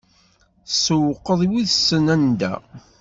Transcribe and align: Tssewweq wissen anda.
Tssewweq 0.67 1.25
wissen 1.51 2.05
anda. 2.15 2.53